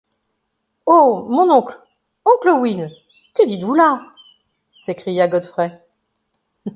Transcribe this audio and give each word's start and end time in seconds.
Oh! 0.87 1.27
mon 1.29 1.51
oncle! 1.51 1.77
oncle 2.25 2.49
Will! 2.59 2.89
que 3.35 3.45
dites-vous 3.45 3.75
là? 3.75 4.01
s’écria 4.75 5.27
Godfrey. 5.27 5.79